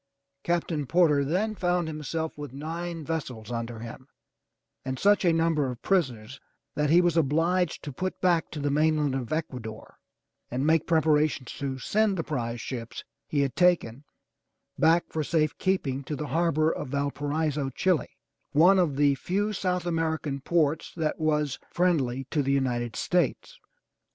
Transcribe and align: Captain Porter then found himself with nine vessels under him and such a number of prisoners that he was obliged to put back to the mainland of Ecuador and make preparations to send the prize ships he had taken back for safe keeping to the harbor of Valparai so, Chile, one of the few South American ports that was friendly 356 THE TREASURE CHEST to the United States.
Captain 0.41 0.87
Porter 0.87 1.23
then 1.23 1.53
found 1.53 1.87
himself 1.87 2.35
with 2.35 2.51
nine 2.53 3.05
vessels 3.05 3.51
under 3.51 3.81
him 3.81 4.07
and 4.83 4.97
such 4.97 5.23
a 5.23 5.31
number 5.31 5.69
of 5.69 5.79
prisoners 5.83 6.39
that 6.73 6.89
he 6.89 7.01
was 7.01 7.15
obliged 7.15 7.83
to 7.83 7.93
put 7.93 8.19
back 8.19 8.49
to 8.49 8.59
the 8.59 8.71
mainland 8.71 9.13
of 9.13 9.31
Ecuador 9.31 9.99
and 10.49 10.65
make 10.65 10.87
preparations 10.87 11.51
to 11.53 11.77
send 11.77 12.17
the 12.17 12.23
prize 12.23 12.59
ships 12.59 13.03
he 13.27 13.41
had 13.41 13.55
taken 13.55 14.03
back 14.75 15.05
for 15.11 15.23
safe 15.23 15.55
keeping 15.59 16.03
to 16.03 16.15
the 16.15 16.25
harbor 16.33 16.71
of 16.71 16.89
Valparai 16.89 17.51
so, 17.51 17.69
Chile, 17.69 18.09
one 18.53 18.79
of 18.79 18.95
the 18.95 19.13
few 19.13 19.53
South 19.53 19.85
American 19.85 20.39
ports 20.41 20.91
that 20.95 21.19
was 21.19 21.59
friendly 21.69 22.25
356 22.31 22.31
THE 22.31 22.31
TREASURE 22.31 22.31
CHEST 22.31 22.31
to 22.31 22.41
the 22.41 22.51
United 22.51 22.95
States. 22.95 23.59